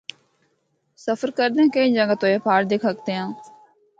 سفر 1.03 1.29
کردیاں 1.37 1.65
کئی 1.73 1.93
جگہ 1.95 2.15
تو 2.21 2.25
اے 2.29 2.37
پہاڑ 2.45 2.61
دکھ 2.71 2.85
ہکدے 2.89 3.13
ہاں۔ 3.17 3.29